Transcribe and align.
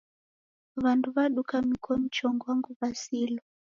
Wandu 0.83 1.07
waduka 1.15 1.61
mikono 1.69 2.05
chongo 2.15 2.43
angu 2.51 2.69
wasilwa 2.79 3.41